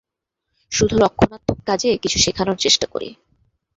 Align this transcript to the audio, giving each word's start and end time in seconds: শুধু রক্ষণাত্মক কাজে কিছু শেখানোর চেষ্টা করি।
শুধু 0.71 0.95
রক্ষণাত্মক 0.97 1.59
কাজে 1.67 1.89
কিছু 1.97 2.17
শেখানোর 2.19 2.57
চেষ্টা 2.57 2.85
করি। 2.87 3.09